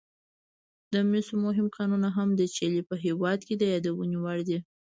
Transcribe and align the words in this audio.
د 0.93 0.95
مسو 1.09 1.33
مهم 1.45 1.67
کانونه 1.77 2.07
هم 2.17 2.29
د 2.39 2.41
چیلي 2.55 2.81
په 2.89 2.95
هېواد 3.05 3.39
کې 3.47 3.55
د 3.57 3.63
یادونې 3.73 4.17
وړ 4.23 4.39
دي. 4.49 4.59